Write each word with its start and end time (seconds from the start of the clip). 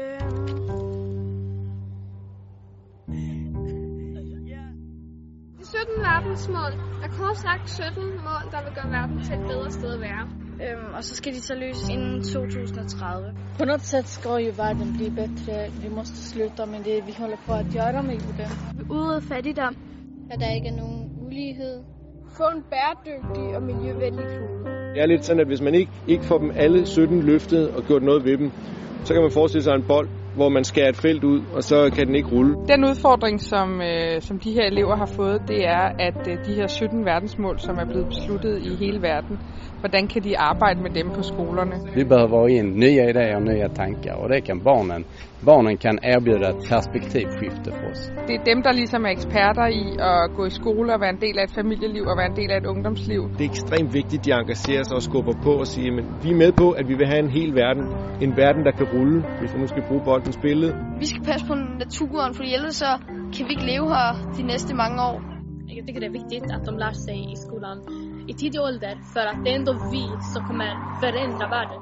Øhm... 0.00 0.74
De 5.58 5.64
17 5.66 6.02
verdensmål 6.02 6.72
er 7.04 7.08
kort 7.18 7.36
sagt 7.36 7.70
17 7.70 8.02
mål, 8.28 8.44
der 8.52 8.60
vil 8.64 8.72
gøre 8.74 8.90
verden 8.90 9.22
til 9.24 9.34
et 9.34 9.46
bedre 9.46 9.70
sted 9.70 9.94
at 9.94 10.00
være. 10.00 10.24
Øhm, 10.64 10.94
og 10.94 11.04
så 11.04 11.14
skal 11.14 11.32
de 11.34 11.40
så 11.40 11.54
løses 11.54 11.88
inden 11.88 12.22
2030. 12.22 13.34
På 13.58 13.64
något 13.64 13.84
sätt 13.92 14.06
ska 14.08 14.38
ju 14.38 14.50
världen 14.50 14.92
bli 14.98 15.10
bättre. 15.10 15.70
Vi 15.82 15.88
måste 15.88 16.16
sluta 16.16 16.66
med 16.66 16.80
det 16.84 17.06
vi 17.06 17.12
håller 17.12 17.36
på 17.46 17.52
att 17.52 17.74
göra 17.74 18.02
med 18.02 18.14
jorden. 18.14 18.50
Udrydde 18.90 19.26
fattigdom. 19.28 19.76
At 20.30 20.40
der 20.40 20.50
ikke 20.50 20.68
er 20.68 20.76
nogen 20.76 21.10
ulighed. 21.26 21.84
Få 22.36 22.44
en 22.56 22.62
bæredygtig 22.62 23.56
og 23.56 23.62
miljøvenlig 23.62 24.24
klode. 24.24 24.83
Det 24.94 25.02
er 25.02 25.06
lidt 25.06 25.24
sådan, 25.24 25.40
at 25.40 25.46
hvis 25.46 25.60
man 25.60 25.74
ikke, 25.74 25.92
ikke 26.06 26.24
får 26.24 26.38
dem 26.38 26.52
alle 26.56 26.86
17 26.86 27.22
løftet 27.22 27.70
og 27.70 27.82
gjort 27.84 28.02
noget 28.02 28.24
ved 28.24 28.38
dem, 28.38 28.50
så 29.04 29.12
kan 29.14 29.22
man 29.22 29.30
forestille 29.30 29.62
sig 29.62 29.74
en 29.74 29.82
bold, 29.82 30.08
hvor 30.34 30.48
man 30.48 30.64
skærer 30.64 30.88
et 30.88 30.96
felt 30.96 31.24
ud, 31.24 31.40
og 31.56 31.62
så 31.62 31.90
kan 31.96 32.06
den 32.06 32.14
ikke 32.14 32.28
rulle. 32.28 32.54
Den 32.68 32.84
udfordring, 32.84 33.40
som, 33.40 33.80
øh, 33.82 34.20
som 34.20 34.38
de 34.38 34.52
her 34.52 34.62
elever 34.62 34.96
har 34.96 35.06
fået, 35.06 35.40
det 35.48 35.66
er, 35.66 35.84
at 35.98 36.28
øh, 36.28 36.46
de 36.46 36.54
her 36.54 36.66
17 36.66 37.04
verdensmål, 37.04 37.58
som 37.58 37.76
er 37.78 37.84
blevet 37.84 38.06
besluttet 38.06 38.62
i 38.62 38.74
hele 38.84 39.02
verden, 39.02 39.38
hvordan 39.84 40.08
kan 40.08 40.22
de 40.24 40.38
arbejde 40.38 40.82
med 40.82 40.90
dem 40.90 41.10
på 41.10 41.22
skolerne? 41.22 41.76
Vi 41.94 42.04
behöver 42.04 42.48
in 42.48 42.64
nya 42.64 43.04
idéer 43.12 43.36
och 43.36 43.42
nya 43.42 43.68
tankar 43.68 44.14
och 44.14 44.28
det 44.28 44.40
kan 44.44 44.60
barnen. 44.60 45.04
Barnen 45.44 45.76
kan 45.76 45.98
erbjuda 46.02 46.48
ett 46.50 46.68
perspektivskifte 46.68 47.70
för 47.78 47.90
oss. 47.90 48.12
Det 48.28 48.34
er 48.34 48.44
dem, 48.44 48.62
der 48.62 48.72
ligesom 48.72 49.04
er 49.04 49.10
eksperter 49.10 49.66
i 49.66 49.84
at 49.98 50.30
gå 50.36 50.46
i 50.46 50.50
skole 50.50 50.94
og 50.94 51.00
være 51.00 51.10
en 51.10 51.20
del 51.20 51.38
af 51.38 51.44
et 51.44 51.54
familieliv 51.60 52.02
og 52.10 52.16
være 52.16 52.30
en 52.32 52.36
del 52.36 52.50
af 52.50 52.58
et 52.62 52.66
ungdomsliv. 52.66 53.22
Det 53.38 53.44
er 53.46 53.50
ekstremt 53.50 53.94
vigtigt, 53.94 54.20
at 54.20 54.24
de 54.26 54.32
engagerer 54.32 54.82
sig 54.82 54.96
og 54.96 55.02
skubber 55.02 55.34
på 55.46 55.52
og 55.62 55.66
siger, 55.66 55.90
at 55.98 56.04
vi 56.24 56.30
er 56.30 56.38
med 56.44 56.52
på, 56.52 56.70
at 56.70 56.88
vi 56.88 56.94
vil 56.94 57.06
have 57.06 57.22
en 57.26 57.30
hel 57.38 57.54
verden. 57.54 57.84
En 58.24 58.32
verden, 58.36 58.62
der 58.64 58.72
kan 58.78 58.86
rulle, 58.94 59.18
hvis 59.40 59.54
vi 59.54 59.58
nu 59.60 59.66
skal 59.66 59.82
bruge 59.88 60.02
boldens 60.24 60.42
billede. 60.42 60.74
Vi 60.98 61.06
skal 61.06 61.22
passe 61.24 61.46
på 61.46 61.54
naturen, 61.54 62.34
for 62.34 62.42
ellers 62.42 62.76
så 62.76 62.90
kan 63.34 63.46
vi 63.46 63.50
ikke 63.50 63.66
leve 63.72 63.88
her 63.96 64.10
de 64.36 64.42
næste 64.42 64.74
mange 64.74 65.02
år. 65.02 65.18
Jag 65.68 65.86
tycker 65.86 66.00
det 66.00 66.08
är 66.12 66.18
viktigt 66.22 66.46
att 66.54 66.64
de 66.66 66.78
lär 66.78 66.92
sig 67.06 67.18
i 67.32 67.36
skolan 67.36 67.78
i 68.28 68.32
tidig 68.32 68.60
ålder 68.60 68.94
för 69.14 69.24
att 69.30 69.38
det 69.44 69.50
är 69.50 69.56
ändå 69.60 69.72
vi 69.92 70.04
som 70.32 70.42
kommer 70.48 70.70
förändra 71.00 71.46
världen. 71.56 71.80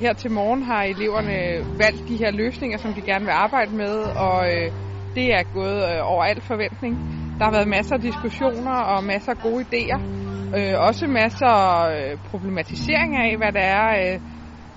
Her 0.00 0.12
til 0.12 0.30
morgen 0.30 0.62
har 0.62 0.82
eleverne 0.82 1.38
valgt 1.78 2.08
de 2.08 2.16
her 2.16 2.30
løsninger, 2.30 2.78
som 2.78 2.92
de 2.92 3.00
gerne 3.00 3.24
vil 3.24 3.32
arbejde 3.32 3.76
med, 3.76 3.94
og 4.26 4.38
øh, 4.52 4.70
det 5.14 5.26
er 5.34 5.42
gået 5.54 5.80
øh, 5.90 6.12
over 6.12 6.24
al 6.24 6.40
forventning. 6.40 6.94
Der 7.38 7.44
har 7.44 7.52
været 7.52 7.68
masser 7.68 7.94
af 7.94 8.00
diskussioner 8.00 8.76
og 8.92 9.04
masser 9.04 9.32
af 9.32 9.38
gode 9.42 9.64
idéer. 9.64 10.00
Øh, 10.56 10.74
også 10.88 11.06
masser 11.06 11.46
af 11.46 12.12
øh, 12.12 12.18
problematisering 12.30 13.16
af, 13.16 13.36
hvad 13.36 13.52
det 13.52 13.64
er, 13.64 13.88
øh, 14.02 14.20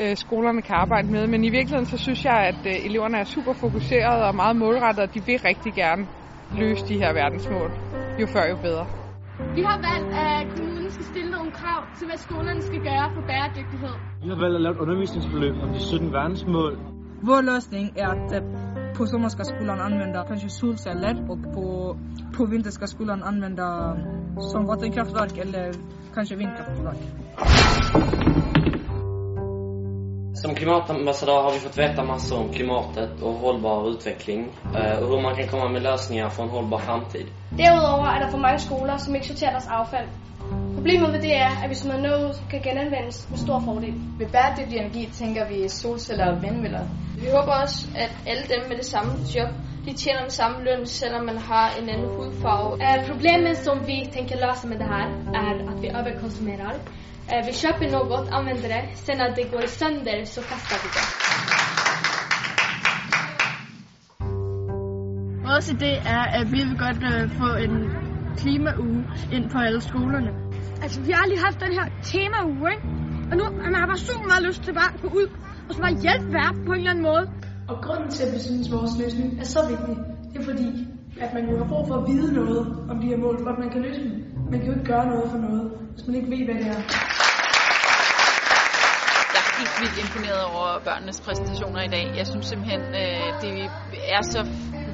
øh, 0.00 0.16
skolerne 0.16 0.62
kan 0.62 0.74
arbejde 0.74 1.08
med. 1.12 1.26
Men 1.26 1.44
i 1.44 1.50
virkeligheden 1.50 1.86
så 1.86 1.98
synes 1.98 2.24
jeg, 2.24 2.38
at 2.50 2.60
øh, 2.66 2.86
eleverne 2.86 3.18
er 3.18 3.24
super 3.24 3.52
fokuserede 3.52 4.22
og 4.28 4.34
meget 4.34 4.56
målrettede, 4.56 5.04
og 5.06 5.14
de 5.14 5.20
vil 5.26 5.38
rigtig 5.50 5.72
gerne 5.74 6.06
løse 6.58 6.88
de 6.88 6.94
her 6.94 7.12
verdensmål. 7.12 7.70
Jo 8.20 8.26
før, 8.26 8.44
jo 8.50 8.56
bedre. 8.56 8.86
Vi 9.54 9.62
har 9.62 9.78
valgt, 9.88 10.10
at 10.14 10.58
kommunen 10.58 10.90
skal 10.90 11.04
stille 11.04 11.30
nogle 11.30 11.50
krav 11.50 11.80
til, 11.98 12.06
hvad 12.06 12.18
skolerne 12.18 12.62
skal 12.62 12.80
gøre 12.80 13.06
for 13.14 13.22
bæredygtighed. 13.30 13.94
Vi 14.22 14.28
har 14.28 14.38
valgt 14.44 14.54
at 14.54 14.60
lave 14.60 14.74
et 14.74 14.80
undervisningsforløb 14.84 15.54
om 15.62 15.68
de 15.74 15.80
17 15.80 16.12
verdensmål. 16.12 16.72
Vår 17.22 17.42
lösning 17.42 17.92
är 17.96 18.06
att 18.06 18.32
eh, 18.32 18.42
på 18.96 19.06
sommar 19.06 19.28
ska 19.28 19.44
skolan 19.44 19.80
använda 19.80 20.24
kanske 20.28 20.48
solceller 20.48 21.30
och 21.30 21.42
på, 21.54 21.96
på 22.36 22.46
vinter 22.46 22.70
ska 22.70 22.86
skolan 22.86 23.22
använda 23.22 23.96
som 24.52 24.66
vattenkraftverk 24.66 25.38
eller 25.38 25.72
kanske 26.14 26.36
vindkraftverk. 26.36 26.96
Som 30.46 30.54
klimatambassadör 30.54 31.42
har 31.42 31.52
vi 31.52 31.58
fått 31.58 31.78
veta 31.78 32.04
massor 32.04 32.38
om 32.38 32.52
klimatet 32.52 33.22
och 33.22 33.32
hållbar 33.32 33.90
utveckling 33.90 34.48
eh, 34.74 34.98
och 34.98 35.08
hur 35.08 35.22
man 35.22 35.36
kan 35.36 35.48
komma 35.48 35.68
med 35.68 35.82
lösningar 35.82 36.28
för 36.28 36.42
en 36.42 36.48
hållbar 36.48 36.78
framtid. 36.78 37.26
Derudover 37.50 38.06
er 38.06 38.20
der 38.20 38.30
for 38.30 38.38
mange 38.38 38.58
skoler, 38.58 38.96
som 38.96 39.14
ikke 39.14 39.26
sorterer 39.26 39.50
deres 39.50 39.68
affald. 39.68 40.08
Problemet 40.74 41.12
ved 41.12 41.20
det 41.20 41.36
er, 41.36 41.50
at 41.62 41.66
hvis 41.66 41.84
man 41.84 42.00
noget 42.00 42.42
kan 42.50 42.60
genanvendes 42.62 43.30
med 43.30 43.38
stor 43.38 43.60
fordel. 43.60 43.94
Ved 44.18 44.26
bæredygtig 44.26 44.78
energi 44.78 45.08
tænker 45.12 45.48
vi 45.48 45.68
solceller 45.68 46.26
og 46.26 46.42
vindmøller. 46.42 46.84
Vi 47.18 47.26
håber 47.36 47.52
også, 47.62 47.86
at 47.96 48.10
alle 48.26 48.42
dem 48.42 48.68
med 48.68 48.76
det 48.76 48.86
samme 48.86 49.12
job, 49.34 49.50
de 49.86 49.92
tjener 49.94 50.20
den 50.20 50.30
samme 50.30 50.64
løn, 50.64 50.86
selvom 50.86 51.24
man 51.26 51.38
har 51.38 51.70
en 51.80 51.88
anden 51.88 52.08
hudfarve. 52.16 52.72
Uh, 52.74 53.08
problemet 53.10 53.56
som 53.56 53.86
vi 53.86 54.10
tänker 54.12 54.36
lösa 54.36 54.66
med 54.68 54.78
det 54.78 54.84
här 54.84 55.08
är 55.34 55.54
att 55.70 55.82
vi 55.82 55.88
överkonsumerar. 55.88 56.74
Uh, 57.32 57.46
vi 57.46 57.52
köper 57.52 57.90
något, 57.90 58.28
använder 58.32 58.68
det, 58.68 58.84
sen 58.94 59.18
när 59.18 59.34
det 59.36 59.44
går 59.52 59.66
sönder 59.66 60.24
så 60.24 60.40
kastar 60.42 60.78
vi 60.82 60.88
det. 60.96 61.06
Vores 65.48 65.68
idé 65.68 65.92
er, 66.16 66.24
at 66.40 66.52
vi 66.52 66.56
vil 66.56 66.78
godt 66.78 67.02
øh, 67.12 67.30
få 67.30 67.48
en 67.64 67.76
klimauge 68.36 69.04
ind 69.32 69.50
på 69.50 69.58
alle 69.58 69.80
skolerne. 69.80 70.30
Altså, 70.82 71.00
vi 71.00 71.12
har 71.12 71.22
aldrig 71.22 71.40
haft 71.40 71.60
den 71.60 71.72
her 71.72 71.86
temauge, 72.02 72.70
ikke? 72.70 72.82
Og 73.30 73.36
nu 73.36 73.44
man 73.64 73.74
har 73.74 73.86
bare 73.86 73.98
super 73.98 74.26
meget 74.26 74.42
lyst 74.42 74.62
til 74.62 74.74
bare 74.74 74.94
at 74.94 75.00
gå 75.02 75.08
ud 75.08 75.28
og 75.68 75.74
så 75.74 75.80
bare 75.80 75.96
hjælpe 76.02 76.32
verden 76.32 76.64
på 76.66 76.72
en 76.72 76.78
eller 76.78 76.90
anden 76.90 77.04
måde. 77.04 77.24
Og 77.68 77.76
grunden 77.84 78.10
til, 78.10 78.22
at 78.26 78.34
vi 78.34 78.38
synes, 78.38 78.66
at 78.68 78.72
vores 78.72 78.92
løsning 79.02 79.40
er 79.40 79.44
så 79.44 79.60
vigtig, 79.70 79.96
det 80.32 80.38
er 80.40 80.44
fordi, 80.44 80.68
at 81.20 81.34
man 81.34 81.44
jo 81.50 81.54
har 81.58 81.68
brug 81.72 81.88
for 81.88 81.94
at 81.94 82.04
vide 82.10 82.32
noget 82.32 82.60
om 82.90 82.96
de 83.00 83.06
her 83.06 83.16
mål, 83.16 83.36
for 83.42 83.50
at 83.50 83.58
man 83.58 83.70
kan 83.70 83.82
løse 83.82 84.00
dem. 84.00 84.12
Man 84.50 84.58
kan 84.60 84.68
jo 84.68 84.74
ikke 84.78 84.92
gøre 84.92 85.06
noget 85.06 85.30
for 85.30 85.38
noget, 85.38 85.64
hvis 85.94 86.06
man 86.06 86.14
ikke 86.16 86.30
ved, 86.30 86.44
hvad 86.48 86.54
det 86.54 86.66
er. 86.74 86.80
Jeg 89.34 89.42
er 89.46 89.52
helt 89.58 89.74
vildt 89.80 89.96
imponeret 90.04 90.44
over 90.54 90.68
børnenes 90.88 91.20
præstationer 91.20 91.82
i 91.88 91.90
dag. 91.96 92.06
Jeg 92.20 92.26
synes 92.26 92.46
simpelthen, 92.46 92.80
øh, 92.80 93.26
det 93.42 93.54
er 94.16 94.22
så 94.34 94.40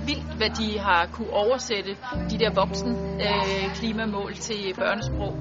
vildt, 0.09 0.33
hvad 0.41 0.51
de 0.61 0.79
har 0.79 1.09
kunne 1.13 1.33
oversætte 1.45 1.93
de 2.31 2.37
der 2.43 2.51
voksen 2.61 2.93
øh, 3.27 3.75
klimamål 3.75 4.33
til 4.35 4.61
børnesprog, 4.79 5.35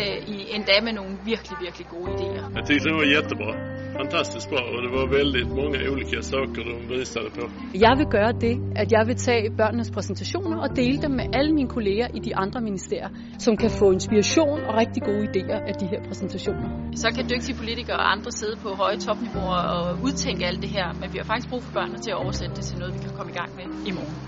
øh, 0.00 0.18
i, 0.34 0.36
endda 0.54 0.76
med 0.86 0.92
nogle 0.92 1.14
virkelig, 1.24 1.56
virkelig 1.64 1.86
gode 1.94 2.10
idéer. 2.14 2.44
Jag 2.56 2.64
tyckte 2.66 2.84
det 2.88 2.94
var 3.00 3.06
jättebra. 3.16 3.77
Fantastiskt 3.96 4.48
bra 4.50 4.62
och 4.74 4.82
det 4.84 4.90
var 4.98 5.06
väldigt 5.18 5.48
många 5.60 5.78
olika 5.92 6.22
saker 6.22 6.62
de 6.68 6.74
visade 6.94 7.30
på. 7.30 7.42
Jeg 7.74 7.94
vil 7.98 8.06
gøre 8.16 8.32
det, 8.32 8.54
at 8.76 8.92
jeg 8.92 9.02
vil 9.08 9.16
tage 9.16 9.50
børnenes 9.60 9.90
præsentationer 9.90 10.58
og 10.64 10.76
dele 10.76 10.98
dem 11.04 11.10
med 11.10 11.26
alle 11.38 11.52
mine 11.58 11.68
kolleger 11.68 12.08
i 12.14 12.20
de 12.26 12.36
andre 12.36 12.60
ministerier, 12.60 13.10
som 13.38 13.56
kan 13.56 13.70
få 13.70 13.86
inspiration 13.92 14.60
og 14.68 14.72
rigtig 14.82 15.02
gode 15.02 15.24
idéer 15.30 15.60
af 15.70 15.74
de 15.80 15.86
her 15.92 16.00
præsentationer. 16.08 16.68
Så 17.02 17.08
kan 17.16 17.24
dygtige 17.32 17.56
politikere 17.56 17.96
og 17.96 18.12
andre 18.12 18.30
sidde 18.30 18.56
på 18.64 18.68
høje 18.82 18.96
topniveauer 18.96 19.62
og 19.74 19.84
udtænke 20.06 20.46
alt 20.46 20.62
det 20.62 20.70
her, 20.70 20.86
men 21.00 21.12
vi 21.12 21.18
har 21.18 21.26
faktisk 21.32 21.48
brug 21.52 21.62
for 21.66 21.72
børnene 21.72 21.98
til 21.98 22.10
at 22.10 22.18
oversætte 22.24 22.54
det 22.58 22.64
til 22.64 22.78
noget, 22.78 22.94
vi 22.94 23.00
kan 23.06 23.12
komme 23.16 23.30
i 23.32 23.36
gang 23.40 23.50
med 23.58 23.66
i 23.90 23.92
morgen. 23.98 24.18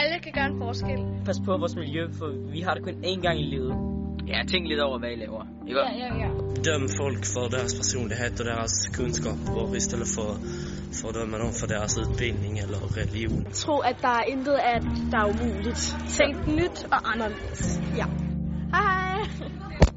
Alle 0.00 0.16
kan 0.24 0.32
gøre 0.32 0.46
en 0.46 0.58
forskel. 0.58 1.00
Pas 1.26 1.38
på 1.46 1.52
vores 1.62 1.76
miljø, 1.76 2.02
for 2.18 2.28
vi 2.54 2.60
har 2.60 2.74
det 2.74 2.82
kun 2.84 2.96
én 3.10 3.20
gang 3.26 3.40
i 3.40 3.46
livet. 3.54 4.01
Ja, 4.26 4.38
tænk 4.48 4.68
lidt 4.68 4.80
over, 4.80 4.98
hvad 4.98 5.10
I 5.10 5.16
laver. 5.16 5.44
Ikke? 5.68 5.80
Ja, 5.80 5.88
ja, 6.02 6.08
ja. 6.22 6.28
Döm 6.68 6.88
folk 7.00 7.22
för 7.34 7.48
deras 7.48 7.74
personlighet 7.80 8.40
och 8.40 8.46
deras 8.46 8.74
kunskaper 8.96 9.76
istället 9.76 10.08
för, 10.16 10.30
för 10.98 11.08
att 11.08 11.14
döma 11.14 11.38
dem 11.38 11.52
för 11.52 11.66
deras 11.66 11.98
utbildning 11.98 12.58
eller 12.58 12.78
religion. 12.96 13.44
Tro, 13.52 13.78
at 13.78 13.96
der 14.02 14.08
er 14.08 14.24
intet, 14.32 14.58
at 14.74 14.82
der 15.12 15.18
er 15.18 15.28
umuligt. 15.32 15.82
Tænk 16.18 16.46
nyt 16.46 16.86
og 16.94 17.12
anderledes. 17.12 17.80
Ja. 17.96 18.06
Hej 18.72 18.82
hej. 18.82 19.91